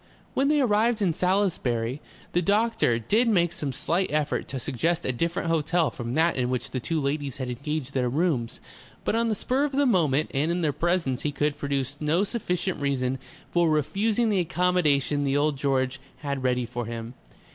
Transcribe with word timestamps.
When 0.33 0.47
they 0.47 0.59
arrived 0.59 0.99
in 1.03 1.13
Salisbury, 1.13 2.01
the 2.31 2.41
doctor 2.41 2.97
did 2.97 3.27
make 3.27 3.53
some 3.53 3.71
slight 3.71 4.09
effort 4.11 4.47
to 4.47 4.57
suggest 4.59 5.05
a 5.05 5.11
different 5.11 5.47
hotel 5.49 5.91
from 5.91 6.15
that 6.15 6.35
in 6.37 6.49
which 6.49 6.71
the 6.71 6.79
two 6.79 6.99
ladies 6.99 7.37
had 7.37 7.49
engaged 7.49 7.93
their 7.93 8.09
rooms, 8.09 8.59
but 9.05 9.13
on 9.13 9.27
the 9.29 9.35
spur 9.35 9.63
of 9.63 9.73
the 9.73 9.85
moment 9.85 10.31
and 10.33 10.49
in 10.49 10.63
their 10.63 10.73
presence 10.73 11.21
he 11.21 11.31
could 11.31 11.55
produce 11.59 11.97
no 11.99 12.23
sufficient 12.23 12.79
reason 12.81 13.19
for 13.51 13.69
refusing 13.69 14.29
the 14.31 14.39
accommodation 14.39 15.23
the 15.23 15.37
Old 15.37 15.55
George 15.55 16.01
had 16.21 16.41
ready 16.41 16.65
for 16.65 16.87
him. 16.87 17.13